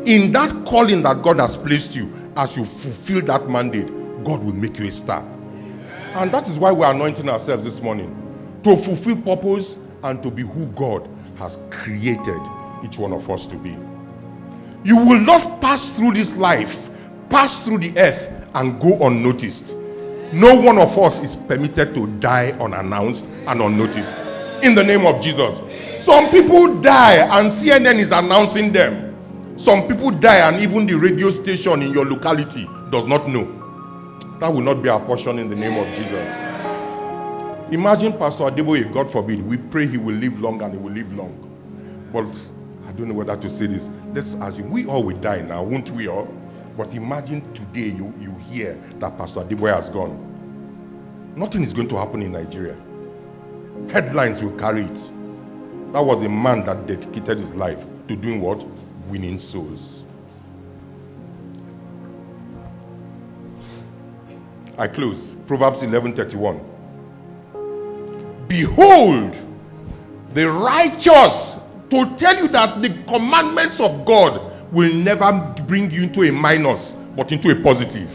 In 0.06 0.32
that 0.34 0.66
calling 0.68 1.02
that 1.04 1.24
God 1.24 1.40
has 1.40 1.58
placed 1.58 1.92
you, 1.92 2.32
as 2.36 2.56
you 2.56 2.66
fulfill 2.84 3.26
that 3.26 3.50
mandate, 3.50 3.88
God 4.24 4.44
will 4.44 4.54
make 4.54 4.78
you 4.78 4.88
a 4.88 4.92
star. 4.92 5.22
And 5.22 6.32
that 6.32 6.48
is 6.48 6.60
why 6.60 6.72
we're 6.72 6.92
anointing 6.92 7.28
ourselves 7.28 7.64
this 7.64 7.82
morning 7.82 8.22
to 8.66 8.84
fulfill 8.84 9.22
purpose 9.22 9.76
and 10.02 10.24
to 10.24 10.32
be 10.32 10.42
who 10.42 10.66
God 10.76 11.08
has 11.38 11.58
created 11.70 12.42
each 12.84 12.98
one 12.98 13.14
of 13.14 13.30
us 13.30 13.46
to 13.46 13.58
be. 13.58 13.78
You 14.84 14.98
will 14.98 15.20
not 15.20 15.62
pass 15.62 15.88
through 15.92 16.14
this 16.14 16.30
life, 16.32 16.76
pass 17.30 17.64
through 17.64 17.80
the 17.80 17.96
earth, 17.96 18.50
and 18.56 18.82
go 18.82 19.06
unnoticed. 19.06 19.68
No 20.34 20.60
one 20.60 20.80
of 20.80 20.98
us 20.98 21.14
is 21.24 21.36
permitted 21.48 21.94
to 21.94 22.08
die 22.20 22.52
unannounced 22.60 23.24
and 23.24 23.62
unnoticed. 23.62 24.16
In 24.64 24.74
the 24.74 24.84
name 24.84 25.06
of 25.06 25.22
Jesus. 25.22 25.60
Some 26.06 26.32
people 26.32 26.82
die 26.82 27.18
and 27.18 27.52
CNN 27.62 28.00
is 28.00 28.10
announcing 28.10 28.74
them. 28.74 29.60
Some 29.60 29.88
people 29.88 30.10
die 30.10 30.38
and 30.38 30.60
even 30.60 30.88
the 30.88 30.96
radio 30.96 31.32
station 31.32 31.84
in 31.84 31.94
your 31.94 32.06
locality 32.06 32.66
does 32.90 33.08
not 33.08 33.30
know. 33.30 33.46
That 34.40 34.52
will 34.52 34.62
not 34.62 34.82
be 34.82 34.90
our 34.90 35.06
portion 35.06 35.38
in 35.38 35.52
the 35.52 35.56
name 35.56 35.78
of 35.78 35.88
Jesus. 35.96 36.45
Imagine 37.76 38.14
Pastor 38.18 38.46
Adeboye, 38.46 38.94
God 38.94 39.12
forbid, 39.12 39.46
we 39.46 39.58
pray 39.58 39.86
he 39.86 39.98
will 39.98 40.16
live 40.16 40.40
long 40.40 40.62
and 40.62 40.72
he 40.74 40.80
will 40.80 40.94
live 40.94 41.12
long. 41.12 41.36
But 42.14 42.24
I 42.88 42.94
don't 42.94 43.10
know 43.10 43.14
whether 43.16 43.36
to 43.36 43.50
say 43.50 43.68
this. 43.68 43.84
Let's 44.14 44.30
assume 44.30 44.72
we 44.72 44.86
all 44.86 45.04
will 45.04 45.20
die 45.20 45.42
now, 45.42 45.62
won't 45.62 45.94
we 45.94 46.08
all? 46.08 46.26
But 46.78 46.94
imagine 46.94 47.42
today 47.54 47.94
you, 47.94 48.14
you 48.18 48.34
hear 48.50 48.82
that 49.02 49.18
Pastor 49.18 49.42
Adeboye 49.42 49.76
has 49.76 49.90
gone. 49.90 51.34
Nothing 51.36 51.66
is 51.66 51.74
going 51.74 51.90
to 51.90 51.98
happen 51.98 52.22
in 52.22 52.32
Nigeria. 52.32 52.78
Headlines 53.92 54.42
will 54.42 54.58
carry 54.58 54.86
it. 54.86 55.92
That 55.92 56.02
was 56.02 56.24
a 56.24 56.30
man 56.30 56.66
that 56.68 56.88
dedicated 56.88 57.40
his 57.40 57.52
life 57.56 57.80
to 58.08 58.16
doing 58.16 58.40
what? 58.40 58.66
Winning 59.10 59.38
souls. 59.38 60.02
I 64.78 64.88
close. 64.88 65.34
Proverbs 65.46 65.80
11:31. 65.80 66.75
Behold, 68.48 69.36
the 70.34 70.50
righteous 70.50 71.56
to 71.90 72.16
tell 72.18 72.38
you 72.38 72.48
that 72.50 72.82
the 72.82 72.90
commandments 73.08 73.80
of 73.80 74.06
God 74.06 74.74
will 74.74 74.94
never 74.94 75.56
bring 75.68 75.92
you 75.92 76.04
into 76.04 76.24
a 76.24 76.32
minus, 76.32 76.96
but 77.16 77.32
into 77.32 77.50
a 77.52 77.62
positive. 77.64 78.10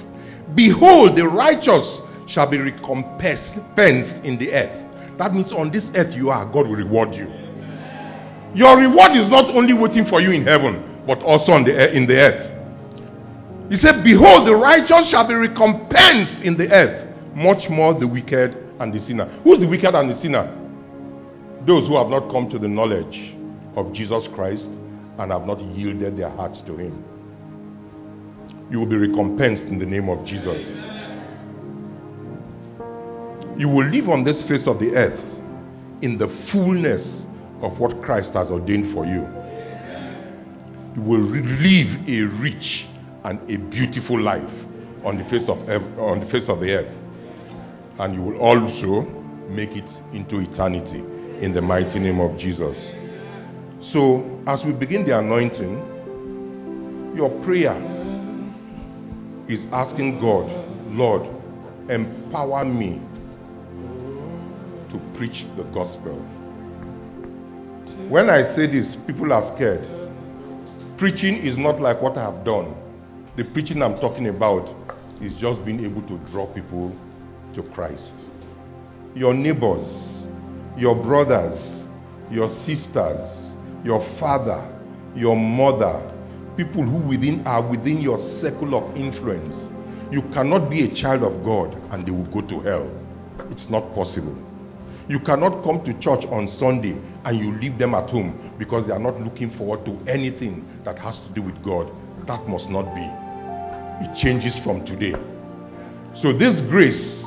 Behold, 0.54 1.16
the 1.16 1.26
righteous 1.26 2.00
shall 2.26 2.46
be 2.46 2.58
recompensed 2.58 4.12
in 4.24 4.38
the 4.38 4.52
earth. 4.52 5.18
That 5.18 5.34
means 5.34 5.52
on 5.52 5.70
this 5.70 5.88
earth 5.94 6.14
you 6.14 6.30
are, 6.30 6.44
God 6.46 6.66
will 6.66 6.76
reward 6.76 7.14
you. 7.14 7.30
Your 8.54 8.76
reward 8.76 9.12
is 9.12 9.28
not 9.28 9.46
only 9.50 9.72
waiting 9.72 10.06
for 10.06 10.20
you 10.20 10.32
in 10.32 10.44
heaven, 10.44 11.02
but 11.06 11.22
also 11.22 11.52
on 11.52 11.64
the, 11.64 11.96
in 11.96 12.06
the 12.06 12.16
earth. 12.16 13.70
He 13.70 13.76
said, 13.76 14.02
Behold, 14.02 14.46
the 14.46 14.56
righteous 14.56 15.08
shall 15.08 15.26
be 15.26 15.34
recompensed 15.34 16.42
in 16.42 16.56
the 16.56 16.72
earth, 16.72 17.14
much 17.34 17.68
more 17.68 17.94
the 17.94 18.08
wicked 18.08 18.59
and 18.80 18.92
the 18.92 19.00
sinner. 19.00 19.26
Who's 19.44 19.60
the 19.60 19.66
wicked 19.66 19.94
and 19.94 20.10
the 20.10 20.16
sinner? 20.16 20.56
Those 21.66 21.86
who 21.86 21.96
have 21.96 22.08
not 22.08 22.30
come 22.30 22.48
to 22.50 22.58
the 22.58 22.68
knowledge 22.68 23.34
of 23.76 23.92
Jesus 23.92 24.26
Christ 24.28 24.68
and 25.18 25.30
have 25.30 25.46
not 25.46 25.60
yielded 25.60 26.16
their 26.16 26.30
hearts 26.30 26.62
to 26.62 26.76
Him. 26.76 27.04
You 28.70 28.80
will 28.80 28.86
be 28.86 28.96
recompensed 28.96 29.64
in 29.64 29.78
the 29.78 29.86
name 29.86 30.08
of 30.08 30.24
Jesus. 30.24 30.68
You 33.58 33.68
will 33.68 33.86
live 33.86 34.08
on 34.08 34.24
this 34.24 34.42
face 34.44 34.66
of 34.66 34.78
the 34.78 34.94
earth 34.94 35.22
in 36.00 36.16
the 36.16 36.28
fullness 36.50 37.24
of 37.60 37.78
what 37.78 38.00
Christ 38.02 38.32
has 38.32 38.48
ordained 38.48 38.94
for 38.94 39.04
you. 39.04 39.28
You 40.96 41.02
will 41.02 41.20
live 41.20 42.08
a 42.08 42.22
rich 42.40 42.86
and 43.24 43.50
a 43.50 43.56
beautiful 43.56 44.18
life 44.18 44.50
on 45.04 45.18
the 45.18 45.24
face 45.24 45.48
of 45.48 45.58
on 45.98 46.20
the 46.20 46.26
face 46.26 46.48
of 46.48 46.60
the 46.60 46.72
earth, 46.72 46.94
and 48.00 48.14
you 48.14 48.22
will 48.22 48.38
also 48.38 49.02
make 49.48 49.76
it 49.76 49.88
into 50.12 50.40
eternity 50.40 50.98
in 51.40 51.52
the 51.52 51.62
mighty 51.62 51.98
name 51.98 52.20
of 52.20 52.36
Jesus. 52.38 52.76
So, 53.80 54.42
as 54.46 54.64
we 54.64 54.72
begin 54.72 55.04
the 55.06 55.18
anointing, 55.18 57.14
your 57.16 57.30
prayer 57.42 57.74
is 59.48 59.66
asking 59.72 60.20
God, 60.20 60.50
Lord, 60.88 61.28
empower 61.88 62.64
me 62.64 63.00
to 64.90 64.98
preach 65.16 65.46
the 65.56 65.64
gospel 65.64 66.20
when 68.08 68.28
I 68.28 68.54
say 68.56 68.66
this, 68.66 68.96
people 69.06 69.32
are 69.32 69.54
scared. 69.54 69.86
Preaching 70.96 71.36
is 71.36 71.56
not 71.56 71.80
like 71.80 72.02
what 72.02 72.16
I 72.18 72.22
have 72.22 72.44
done. 72.44 72.74
The 73.36 73.44
preaching 73.44 73.82
I'm 73.82 74.00
talking 74.00 74.26
about 74.28 74.68
is 75.20 75.32
just 75.34 75.64
being 75.64 75.84
able 75.84 76.02
to 76.02 76.18
draw 76.30 76.46
people 76.52 76.96
to 77.54 77.62
Christ. 77.74 78.14
Your 79.14 79.34
neighbors, 79.34 79.88
your 80.76 80.94
brothers, 80.94 81.60
your 82.30 82.48
sisters, 82.48 83.52
your 83.84 84.06
father, 84.18 84.66
your 85.14 85.36
mother, 85.36 86.12
people 86.56 86.82
who 86.82 86.98
within 87.08 87.46
are 87.46 87.62
within 87.62 88.00
your 88.00 88.18
circle 88.40 88.74
of 88.74 88.96
influence. 88.96 89.54
You 90.12 90.22
cannot 90.32 90.70
be 90.70 90.82
a 90.82 90.94
child 90.94 91.22
of 91.22 91.44
God 91.44 91.74
and 91.90 92.06
they 92.06 92.10
will 92.10 92.26
go 92.26 92.40
to 92.42 92.60
hell. 92.60 92.90
It's 93.50 93.68
not 93.68 93.94
possible. 93.94 94.36
You 95.08 95.18
cannot 95.18 95.64
come 95.64 95.84
to 95.84 95.94
church 95.94 96.24
on 96.26 96.46
Sunday 96.46 96.96
and 97.24 97.38
you 97.38 97.52
leave 97.58 97.78
them 97.78 97.94
at 97.94 98.10
home 98.10 98.54
because 98.58 98.86
they 98.86 98.92
are 98.92 98.98
not 98.98 99.20
looking 99.20 99.50
forward 99.56 99.84
to 99.86 99.98
anything 100.08 100.66
that 100.84 100.98
has 100.98 101.18
to 101.18 101.28
do 101.34 101.42
with 101.42 101.60
God. 101.64 101.90
That 102.26 102.46
must 102.48 102.70
not 102.70 102.94
be. 102.94 103.08
It 104.04 104.14
changes 104.16 104.58
from 104.60 104.84
today. 104.84 105.14
So, 106.14 106.32
this 106.32 106.60
grace 106.60 107.19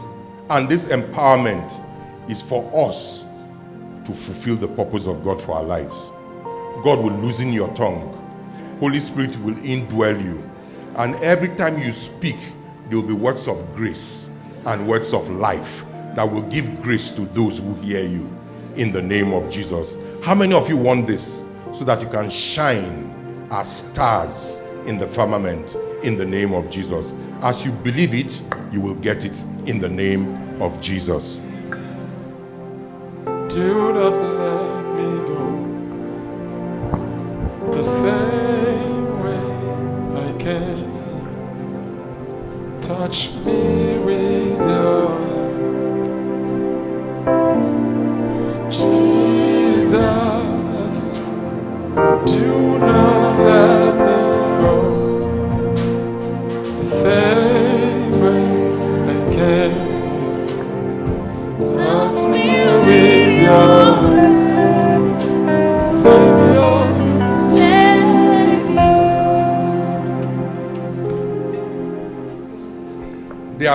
and 0.50 0.70
this 0.70 0.82
empowerment 0.84 1.72
is 2.30 2.42
for 2.44 2.90
us 2.90 3.24
to 4.06 4.16
fulfill 4.26 4.58
the 4.58 4.68
purpose 4.70 5.06
of 5.06 5.24
God 5.24 5.44
for 5.46 5.54
our 5.58 5.64
lives. 5.64 5.96
God 6.84 7.00
will 7.00 7.18
loosen 7.22 7.54
your 7.54 7.74
tongue, 7.76 8.78
Holy 8.80 9.00
Spirit 9.00 9.36
will 9.44 9.56
indwell 9.56 10.22
you. 10.22 10.44
And 10.96 11.16
every 11.16 11.56
time 11.56 11.80
you 11.80 11.94
speak, 11.94 12.38
there 12.90 12.98
will 12.98 13.08
be 13.08 13.14
words 13.14 13.48
of 13.48 13.74
grace 13.76 14.30
and 14.66 14.88
words 14.88 15.14
of 15.14 15.28
life 15.30 15.84
that 16.16 16.30
will 16.30 16.48
give 16.50 16.82
grace 16.82 17.10
to 17.12 17.26
those 17.28 17.58
who 17.58 17.76
hear 17.76 18.06
you 18.06 18.30
in 18.76 18.92
the 18.92 19.02
name 19.02 19.34
of 19.34 19.52
Jesus. 19.52 19.96
How 20.24 20.36
many 20.36 20.54
of 20.54 20.68
you 20.70 20.78
want 20.78 21.08
this 21.08 21.24
so 21.78 21.84
that 21.86 22.02
you 22.02 22.10
can 22.10 22.30
shine 22.30 23.48
as 23.52 23.68
stars 23.78 24.60
in 24.86 25.00
the 25.00 25.08
firmament 25.16 25.74
in 26.04 26.18
the 26.18 26.26
name 26.26 26.54
of 26.54 26.70
Jesus? 26.70 27.12
As 27.44 27.62
you 27.66 27.74
believe 27.74 28.14
it, 28.14 28.32
you 28.72 28.80
will 28.80 28.96
get 28.96 29.26
it 29.26 29.34
in 29.68 29.82
the 29.82 29.90
name 29.90 30.62
of 30.62 30.80
Jesus. 30.80 31.42
Do 33.26 33.92
not 33.94 34.14
let 34.40 34.86
me 34.96 35.10
go 35.28 35.44
the 37.74 37.84
same 38.02 39.20
way 39.24 39.44
I 40.24 40.32
can. 40.42 40.78
Touch 42.82 43.18
me 43.46 43.63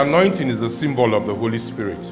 anointing 0.09 0.49
is 0.49 0.62
a 0.62 0.71
symbol 0.79 1.15
of 1.15 1.27
the 1.27 1.35
Holy 1.35 1.59
Spirit. 1.59 2.03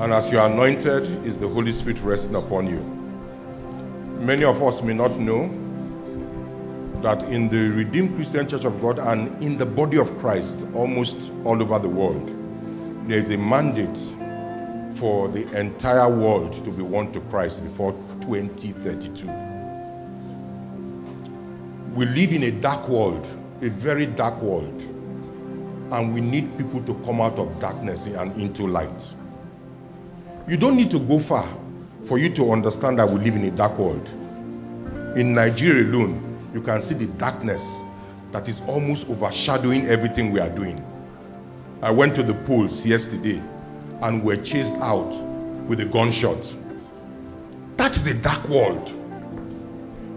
And 0.00 0.12
as 0.12 0.30
you 0.30 0.38
are 0.38 0.48
anointed, 0.48 1.26
is 1.26 1.36
the 1.38 1.48
Holy 1.48 1.72
Spirit 1.72 2.00
resting 2.04 2.36
upon 2.36 2.68
you. 2.68 2.78
Many 4.24 4.44
of 4.44 4.62
us 4.62 4.80
may 4.82 4.94
not 4.94 5.18
know 5.18 5.48
that 7.02 7.24
in 7.24 7.48
the 7.48 7.74
Redeemed 7.76 8.14
Christian 8.14 8.48
Church 8.48 8.64
of 8.64 8.80
God 8.80 9.00
and 9.00 9.42
in 9.42 9.58
the 9.58 9.66
body 9.66 9.98
of 9.98 10.06
Christ, 10.20 10.54
almost 10.74 11.16
all 11.44 11.60
over 11.60 11.80
the 11.80 11.88
world, 11.88 12.28
there 13.08 13.18
is 13.18 13.28
a 13.30 13.36
mandate 13.36 13.98
for 15.00 15.26
the 15.26 15.42
entire 15.58 16.08
world 16.08 16.64
to 16.64 16.70
be 16.70 16.82
won 16.82 17.12
to 17.14 17.20
Christ 17.22 17.64
before 17.64 17.90
2032. 18.20 19.26
We 21.96 22.06
live 22.06 22.30
in 22.30 22.44
a 22.44 22.52
dark 22.52 22.88
world, 22.88 23.26
a 23.60 23.70
very 23.70 24.06
dark 24.06 24.40
world, 24.40 24.80
and 25.92 26.14
we 26.14 26.20
need 26.22 26.56
people 26.56 26.82
to 26.84 26.94
come 27.04 27.20
out 27.20 27.38
of 27.38 27.60
darkness 27.60 28.06
and 28.06 28.40
into 28.40 28.66
light. 28.66 29.06
You 30.48 30.56
don't 30.56 30.76
need 30.76 30.90
to 30.90 30.98
go 30.98 31.22
far 31.28 31.54
for 32.08 32.18
you 32.18 32.34
to 32.34 32.50
understand 32.50 32.98
that 32.98 33.08
we 33.08 33.18
live 33.20 33.34
in 33.36 33.44
a 33.44 33.50
dark 33.50 33.78
world. 33.78 34.08
In 35.16 35.34
Nigeria 35.34 35.84
alone, 35.84 36.50
you 36.54 36.62
can 36.62 36.80
see 36.80 36.94
the 36.94 37.06
darkness 37.06 37.62
that 38.32 38.48
is 38.48 38.60
almost 38.66 39.04
overshadowing 39.08 39.86
everything 39.86 40.32
we 40.32 40.40
are 40.40 40.48
doing. 40.48 40.82
I 41.82 41.90
went 41.90 42.14
to 42.16 42.22
the 42.22 42.34
polls 42.46 42.84
yesterday 42.84 43.42
and 44.00 44.24
were 44.24 44.36
chased 44.36 44.72
out 44.80 45.10
with 45.68 45.80
a 45.80 45.84
gunshot. 45.84 46.42
That 47.76 47.96
is 47.96 48.06
a 48.06 48.14
dark 48.14 48.48
world 48.48 49.01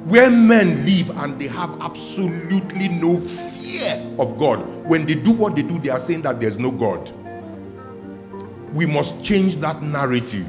where 0.06 0.30
men 0.30 0.86
live 0.86 1.10
and 1.18 1.42
they 1.42 1.48
have 1.48 1.72
absolutely 1.82 2.90
no 2.90 3.20
fear 3.60 4.16
of 4.20 4.38
God. 4.38 4.86
When 4.88 5.06
they 5.06 5.16
do 5.16 5.32
what 5.32 5.56
they 5.56 5.64
do, 5.64 5.80
they 5.80 5.90
are 5.90 6.06
saying 6.06 6.22
that 6.24 6.40
there's 6.40 6.60
no 6.60 6.72
God. 6.72 7.12
we 8.76 8.86
must 8.86 9.24
change 9.24 9.60
that 9.62 9.82
narrative. 9.82 10.46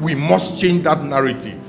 We 0.00 0.16
must 0.16 0.58
change 0.58 0.82
that 0.84 1.04
narrative. 1.04 1.62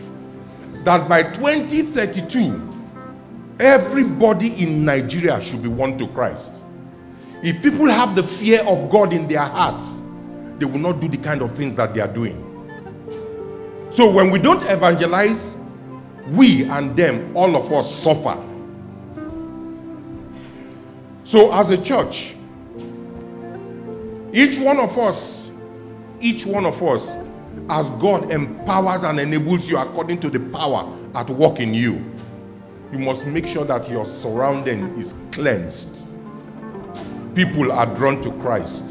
That 0.86 1.08
by 1.08 1.22
2032, 1.22 3.58
everybody 3.60 4.64
in 4.64 4.84
Nigeria 4.84 5.40
should 5.46 5.62
be 5.62 5.70
won 5.70 6.00
to 6.00 6.08
Christ. 6.08 6.52
If 7.44 7.62
people 7.62 7.90
have 7.92 8.16
the 8.16 8.24
fear 8.40 8.62
of 8.64 8.90
God 8.92 9.14
in 9.14 9.28
their 9.28 9.44
hearts, 9.44 9.86
they 10.60 10.66
will 10.66 10.80
not 10.80 11.00
do 11.00 11.08
the 11.08 11.18
kind 11.18 11.44
of 11.44 11.56
things 11.56 11.78
that 11.78 11.94
they 11.94 12.02
are 12.02 12.12
doing. 12.12 12.48
So 13.96 14.10
when 14.12 14.32
we 14.32 14.40
don't 14.40 14.64
evangelize, 14.64 15.40
we 16.30 16.64
and 16.64 16.96
them, 16.96 17.36
all 17.36 17.56
of 17.56 17.72
us 17.72 18.04
suffer. 18.04 18.48
So 21.26 21.52
as 21.52 21.70
a 21.70 21.82
church, 21.84 22.34
each 24.34 24.60
one 24.60 24.80
of 24.80 24.98
us, 24.98 25.48
each 26.20 26.46
one 26.46 26.66
of 26.66 26.82
us, 26.82 27.06
as 27.70 27.86
God 28.02 28.32
empowers 28.32 29.04
and 29.04 29.20
enables 29.20 29.66
you 29.66 29.78
according 29.78 30.22
to 30.22 30.30
the 30.30 30.40
power 30.52 30.98
at 31.16 31.30
work 31.30 31.60
in 31.60 31.74
you, 31.74 31.94
you 32.92 33.00
must 33.00 33.26
make 33.26 33.48
sure 33.48 33.66
that 33.66 33.90
your 33.90 34.06
surrounding 34.06 35.00
is 35.02 35.14
cleansed. 35.32 35.90
People 37.36 37.72
are 37.72 37.96
drawn 37.96 38.22
to 38.22 38.32
Christ. 38.42 38.84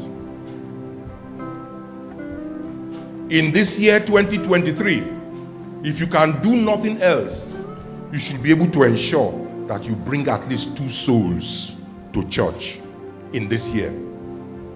In 3.31 3.51
this 3.53 3.77
year 3.77 3.99
2023, 3.99 5.20
if 5.83 5.99
you 5.99 6.07
can 6.07 6.41
do 6.41 6.55
nothing 6.55 7.01
else, 7.01 7.51
you 8.11 8.19
should 8.19 8.43
be 8.43 8.51
able 8.51 8.69
to 8.71 8.83
ensure 8.83 9.65
that 9.67 9.83
you 9.83 9.95
bring 9.95 10.27
at 10.27 10.47
least 10.49 10.75
two 10.75 10.91
souls 10.91 11.71
to 12.13 12.27
church 12.29 12.79
in 13.33 13.47
this 13.47 13.63
year. 13.67 13.89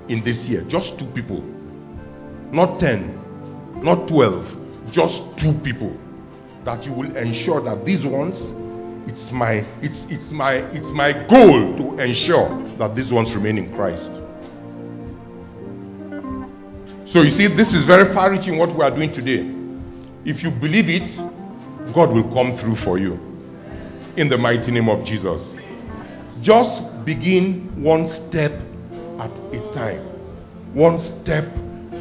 In 0.07 0.23
this 0.23 0.45
year, 0.45 0.61
just 0.63 0.97
two 0.97 1.07
people. 1.07 1.41
Not 2.51 2.79
10, 2.79 3.81
not 3.83 4.07
12, 4.07 4.91
just 4.91 5.21
two 5.37 5.53
people. 5.59 5.97
That 6.63 6.83
you 6.83 6.93
will 6.93 7.15
ensure 7.15 7.61
that 7.61 7.85
these 7.85 8.03
ones 8.03 8.37
it's 9.07 9.31
my 9.31 9.65
it's 9.83 10.03
it's 10.09 10.31
my 10.31 10.53
it's 10.53 10.89
my 10.89 11.13
goal 11.27 11.77
to 11.77 11.99
ensure 11.99 12.49
that 12.77 12.95
these 12.95 13.11
ones 13.11 13.33
remain 13.35 13.59
in 13.59 13.75
Christ. 13.75 14.11
So 17.11 17.21
you 17.21 17.29
see, 17.29 17.47
this 17.47 17.73
is 17.73 17.83
very 17.83 18.13
far 18.13 18.31
reaching 18.31 18.57
what 18.57 18.75
we 18.75 18.83
are 18.83 18.89
doing 18.89 19.13
today. 19.13 19.54
If 20.25 20.41
you 20.41 20.49
believe 20.49 20.89
it, 20.89 21.93
God 21.93 22.11
will 22.11 22.33
come 22.33 22.57
through 22.57 22.77
for 22.77 22.97
you. 22.97 23.13
In 24.17 24.27
the 24.27 24.39
mighty 24.39 24.71
name 24.71 24.89
of 24.89 25.05
Jesus. 25.05 25.55
Just 26.41 27.05
begin 27.05 27.83
one 27.83 28.07
step 28.07 28.51
at 29.19 29.29
a 29.29 29.71
time. 29.75 30.01
One 30.73 30.97
step 30.99 31.45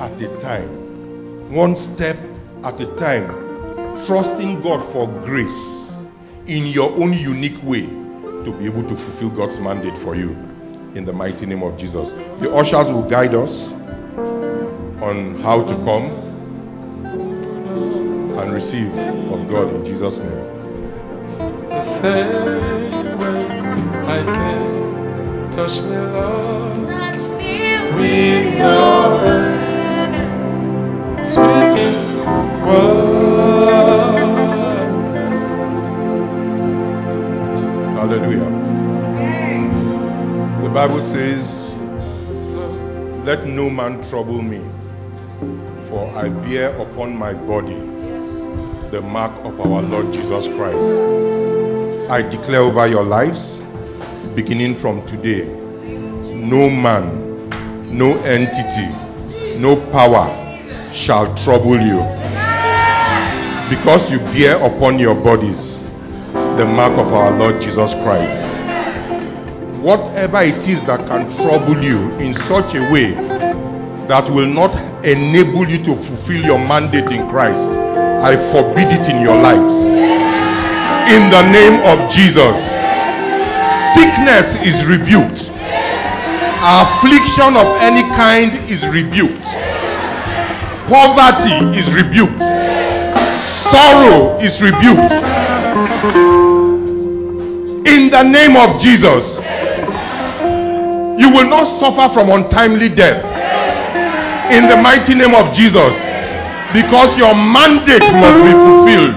at 0.00 0.23
a 0.23 0.40
time. 0.40 1.52
One 1.52 1.76
step 1.76 2.16
at 2.64 2.81
a 2.81 2.97
time. 2.97 3.26
Trusting 4.07 4.62
God 4.62 4.90
for 4.95 5.07
grace 5.26 6.09
in 6.47 6.66
your 6.69 6.93
own 6.93 7.12
unique 7.12 7.62
way 7.62 7.83
to 7.83 8.57
be 8.59 8.64
able 8.64 8.88
to 8.88 8.97
fulfill 8.97 9.37
God's 9.37 9.61
mandate 9.61 10.02
for 10.02 10.16
you. 10.16 10.31
In 10.95 11.04
the 11.04 11.12
mighty 11.12 11.45
name 11.45 11.62
of 11.62 11.76
Jesus. 11.76 12.09
The 12.40 12.50
ushers 12.54 12.87
will 12.87 13.09
guide 13.09 13.35
us 13.35 13.50
on 15.02 15.40
how 15.43 15.62
to 15.62 15.75
come 15.85 16.24
and 18.44 18.52
receive 18.52 18.92
of 19.32 19.48
God 19.48 19.74
in 19.74 19.84
Jesus' 19.86 20.18
name. 20.18 20.44
The 21.70 21.82
same 22.02 22.44
way 23.18 23.38
I 24.06 24.22
can 24.22 25.50
touch 25.56 25.80
me, 25.80 25.96
Lord, 25.96 26.88
with 27.96 28.46
your 28.60 29.08
sweet 31.32 31.78
word. 32.66 34.14
Hallelujah. 37.96 38.52
The 40.62 40.68
Bible 40.68 41.02
says, 41.14 41.44
Let 43.24 43.46
no 43.46 43.70
man 43.70 44.07
trouble 44.11 44.42
me, 44.42 44.61
for 45.88 46.11
I 46.14 46.28
bear 46.28 46.76
upon 46.76 47.16
my 47.16 47.33
body 47.33 47.93
the 48.90 49.01
mark 49.01 49.33
of 49.44 49.61
our 49.61 49.83
Lord 49.83 50.12
Jesus 50.12 50.47
Christ. 50.57 52.11
I 52.11 52.23
declare 52.23 52.61
over 52.61 52.87
your 52.87 53.05
lives, 53.05 53.61
beginning 54.35 54.81
from 54.81 55.07
today, 55.07 55.44
no 55.44 56.68
man, 56.68 57.49
no 57.97 58.18
entity, 58.18 59.59
no 59.59 59.77
power 59.90 60.29
shall 60.92 61.35
trouble 61.44 61.81
you. 61.81 61.99
Because 63.70 64.11
you 64.11 64.18
bear 64.18 64.57
upon 64.64 64.99
your 64.99 65.14
bodies 65.14 65.81
the 66.59 66.64
mark 66.66 66.92
of 66.92 67.12
our 67.12 67.37
Lord 67.37 67.61
Jesus 67.61 67.92
Christ. 68.05 68.53
Whatever 69.83 70.42
it 70.42 70.68
is 70.68 70.81
that 70.87 71.07
can 71.09 71.35
trouble 71.37 71.83
you 71.83 72.11
in 72.18 72.35
such 72.35 72.75
a 72.75 72.90
way 72.90 73.12
that 74.09 74.31
will 74.31 74.47
not 74.47 74.73
enable 75.05 75.68
you 75.68 75.79
to 75.85 75.97
fulfill 76.07 76.44
your 76.44 76.59
mandate 76.59 77.11
in 77.11 77.29
Christ, 77.29 77.68
I 78.24 78.37
forbid 78.52 78.88
it 78.88 79.04
in 79.12 79.20
your 79.20 79.37
lives. 79.37 79.74
In 81.12 81.28
the 81.28 81.42
name 81.52 81.76
of 81.84 82.08
Jesus, 82.08 82.56
sickness 83.92 84.48
is 84.64 84.80
rebuked. 84.88 85.52
Affliction 86.64 87.52
of 87.52 87.68
any 87.84 88.00
kind 88.16 88.70
is 88.70 88.80
rebuked. 88.88 89.44
Poverty 90.88 91.76
is 91.76 91.84
rebuked. 91.92 92.40
Sorrow 93.68 94.38
is 94.40 94.56
rebuked. 94.62 95.12
In 97.84 98.08
the 98.08 98.22
name 98.22 98.56
of 98.56 98.80
Jesus, 98.80 99.37
you 101.20 101.28
will 101.28 101.48
not 101.50 101.68
suffer 101.78 102.14
from 102.14 102.30
untimely 102.30 102.88
death. 102.88 103.20
In 104.50 104.66
the 104.66 104.78
mighty 104.78 105.14
name 105.14 105.34
of 105.34 105.52
Jesus, 105.54 105.92
because 106.74 107.16
your 107.16 107.32
mandate 107.34 108.02
must 108.02 108.42
be 108.42 108.50
fulfilled. 108.50 109.14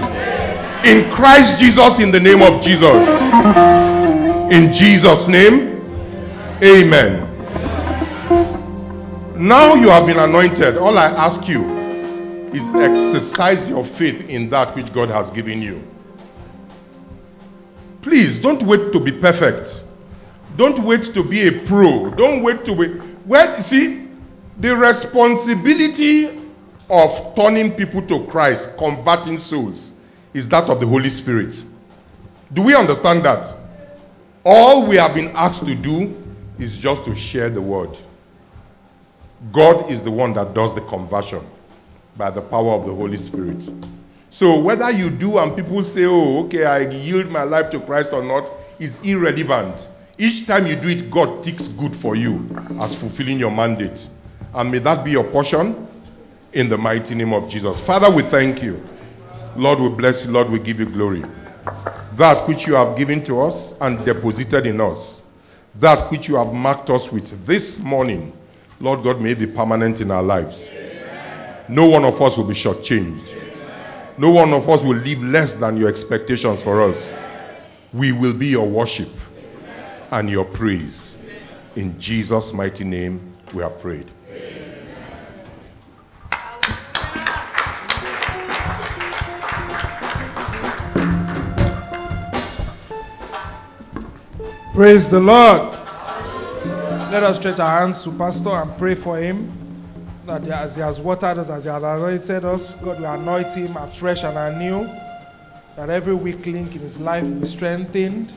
In 0.86 1.10
Christ 1.10 1.58
Jesus, 1.58 1.98
in 1.98 2.12
the 2.12 2.20
name 2.20 2.40
of 2.40 2.62
Jesus. 2.62 3.08
In 4.54 4.72
Jesus' 4.72 5.26
name, 5.26 5.82
amen. 6.62 7.24
Now 9.36 9.74
you 9.74 9.88
have 9.88 10.06
been 10.06 10.20
anointed. 10.20 10.76
All 10.76 10.96
I 10.96 11.06
ask 11.06 11.48
you 11.48 11.64
is 12.54 12.62
exercise 12.76 13.68
your 13.68 13.84
faith 13.98 14.28
in 14.28 14.50
that 14.50 14.76
which 14.76 14.92
God 14.94 15.10
has 15.10 15.28
given 15.32 15.60
you. 15.60 15.82
Please 18.02 18.40
don't 18.40 18.64
wait 18.66 18.92
to 18.92 19.00
be 19.00 19.10
perfect. 19.10 19.84
Don't 20.56 20.84
wait 20.84 21.12
to 21.12 21.24
be 21.28 21.48
a 21.48 21.66
pro. 21.66 22.14
Don't 22.14 22.44
wait 22.44 22.64
to 22.66 22.76
be. 22.76 23.00
Well, 23.26 23.62
see, 23.64 24.06
the 24.58 24.76
responsibility 24.76 26.37
of 26.90 27.36
turning 27.36 27.72
people 27.72 28.06
to 28.06 28.26
Christ, 28.26 28.64
converting 28.78 29.38
souls, 29.38 29.90
is 30.32 30.48
that 30.48 30.64
of 30.64 30.80
the 30.80 30.86
Holy 30.86 31.10
Spirit. 31.10 31.54
Do 32.52 32.62
we 32.62 32.74
understand 32.74 33.24
that? 33.24 33.56
All 34.44 34.86
we 34.86 34.96
have 34.96 35.14
been 35.14 35.28
asked 35.34 35.64
to 35.66 35.74
do 35.74 36.16
is 36.58 36.76
just 36.78 37.04
to 37.04 37.14
share 37.14 37.50
the 37.50 37.60
word. 37.60 37.96
God 39.52 39.90
is 39.90 40.02
the 40.02 40.10
one 40.10 40.32
that 40.34 40.54
does 40.54 40.74
the 40.74 40.80
conversion 40.82 41.46
by 42.16 42.30
the 42.30 42.40
power 42.40 42.72
of 42.72 42.86
the 42.86 42.94
Holy 42.94 43.18
Spirit. 43.18 43.62
So 44.30 44.60
whether 44.60 44.90
you 44.90 45.10
do 45.10 45.38
and 45.38 45.54
people 45.56 45.84
say, 45.84 46.04
oh, 46.04 46.46
okay, 46.46 46.64
I 46.64 46.88
yield 46.88 47.30
my 47.30 47.42
life 47.42 47.70
to 47.70 47.80
Christ 47.80 48.10
or 48.12 48.22
not, 48.22 48.50
is 48.78 48.94
irrelevant. 49.02 49.74
Each 50.18 50.46
time 50.46 50.66
you 50.66 50.76
do 50.76 50.88
it, 50.88 51.10
God 51.10 51.44
thinks 51.44 51.66
good 51.68 52.00
for 52.00 52.16
you 52.16 52.48
as 52.80 52.94
fulfilling 52.96 53.38
your 53.38 53.50
mandate. 53.50 53.98
And 54.54 54.70
may 54.70 54.78
that 54.80 55.04
be 55.04 55.12
your 55.12 55.24
portion 55.24 55.87
in 56.52 56.68
the 56.68 56.78
mighty 56.78 57.14
name 57.14 57.32
of 57.32 57.48
Jesus. 57.48 57.80
Father, 57.80 58.10
we 58.14 58.22
thank 58.30 58.62
you. 58.62 58.82
Lord, 59.56 59.80
we 59.80 59.88
bless 59.90 60.22
you. 60.24 60.30
Lord, 60.30 60.50
we 60.50 60.58
give 60.58 60.78
you 60.78 60.86
glory. 60.86 61.24
That 62.16 62.48
which 62.48 62.66
you 62.66 62.74
have 62.74 62.96
given 62.96 63.24
to 63.26 63.40
us 63.42 63.74
and 63.80 64.04
deposited 64.04 64.66
in 64.66 64.80
us, 64.80 65.22
that 65.76 66.10
which 66.10 66.28
you 66.28 66.36
have 66.36 66.52
marked 66.52 66.90
us 66.90 67.10
with 67.12 67.46
this 67.46 67.78
morning, 67.78 68.32
Lord 68.80 69.04
God, 69.04 69.20
may 69.20 69.34
be 69.34 69.46
permanent 69.46 70.00
in 70.00 70.10
our 70.10 70.22
lives. 70.22 70.58
No 71.68 71.86
one 71.86 72.04
of 72.04 72.20
us 72.20 72.36
will 72.36 72.46
be 72.46 72.54
shortchanged. 72.54 74.18
No 74.18 74.30
one 74.30 74.52
of 74.52 74.68
us 74.68 74.82
will 74.82 74.96
live 74.96 75.22
less 75.22 75.52
than 75.54 75.76
your 75.76 75.88
expectations 75.88 76.62
for 76.62 76.82
us. 76.82 77.10
We 77.92 78.12
will 78.12 78.34
be 78.34 78.48
your 78.48 78.68
worship 78.68 79.10
and 80.10 80.28
your 80.28 80.46
praise. 80.46 81.16
In 81.76 82.00
Jesus' 82.00 82.52
mighty 82.52 82.84
name, 82.84 83.36
we 83.54 83.62
have 83.62 83.80
prayed. 83.80 84.10
Praise 94.78 95.08
the 95.08 95.18
Lord. 95.18 95.72
Let 97.10 97.24
us 97.24 97.38
stretch 97.38 97.58
our 97.58 97.80
hands 97.80 98.00
to 98.04 98.12
Pastor 98.12 98.50
and 98.50 98.78
pray 98.78 98.94
for 98.94 99.18
him 99.18 99.52
that 100.24 100.44
he- 100.44 100.52
as 100.52 100.72
He 100.76 100.80
has 100.80 101.00
watered 101.00 101.36
us, 101.36 101.50
as 101.50 101.64
He 101.64 101.68
has 101.68 101.82
anointed 101.82 102.44
us, 102.44 102.74
God 102.84 103.00
will 103.00 103.12
anoint 103.12 103.48
him 103.56 103.76
afresh 103.76 104.22
and 104.22 104.38
anew. 104.38 104.88
That 105.74 105.90
every 105.90 106.14
weak 106.14 106.46
link 106.46 106.76
in 106.76 106.82
his 106.82 106.96
life 106.96 107.24
will 107.24 107.40
be 107.40 107.48
strengthened. 107.48 108.32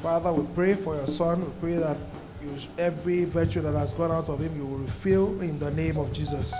Father, 0.00 0.32
we 0.32 0.44
pray 0.54 0.74
for 0.76 0.94
your 0.94 1.08
son. 1.08 1.40
We 1.40 1.50
pray 1.60 1.76
that 1.78 1.96
you, 2.40 2.56
every 2.78 3.24
virtue 3.24 3.62
that 3.62 3.74
has 3.74 3.92
gone 3.94 4.12
out 4.12 4.28
of 4.28 4.38
him, 4.38 4.56
you 4.56 4.64
will 4.64 4.78
refill 4.78 5.40
in 5.40 5.58
the 5.58 5.72
name 5.72 5.96
of 5.96 6.12
Jesus. 6.12 6.54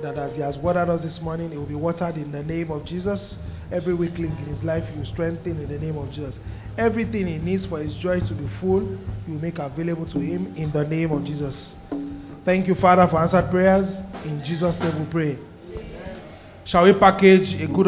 That 0.00 0.16
as 0.16 0.32
he 0.32 0.40
has 0.40 0.56
watered 0.56 0.88
us 0.88 1.02
this 1.02 1.20
morning, 1.20 1.52
it 1.52 1.58
will 1.58 1.66
be 1.66 1.74
watered 1.74 2.16
in 2.16 2.32
the 2.32 2.42
name 2.42 2.70
of 2.70 2.86
Jesus. 2.86 3.38
Every 3.72 3.94
weak 3.94 4.18
link 4.18 4.38
in 4.40 4.46
his 4.46 4.64
life, 4.64 4.84
you 4.96 5.04
strengthen 5.04 5.52
in 5.60 5.68
the 5.68 5.78
name 5.78 5.96
of 5.96 6.10
Jesus. 6.10 6.36
Everything 6.76 7.26
he 7.26 7.38
needs 7.38 7.66
for 7.66 7.78
his 7.80 7.94
joy 7.94 8.20
to 8.20 8.34
be 8.34 8.48
full, 8.60 8.82
you 8.82 9.34
make 9.34 9.58
available 9.58 10.06
to 10.06 10.18
him 10.18 10.54
in 10.56 10.72
the 10.72 10.84
name 10.84 11.12
of 11.12 11.24
Jesus. 11.24 11.76
Thank 12.44 12.66
you, 12.66 12.74
Father, 12.74 13.06
for 13.08 13.18
answered 13.18 13.50
prayers. 13.50 13.86
In 14.24 14.42
Jesus' 14.44 14.78
name 14.80 15.04
we 15.04 15.10
pray. 15.10 15.38
Shall 16.64 16.84
we 16.84 16.92
package 16.94 17.54
a 17.54 17.66
good 17.66 17.86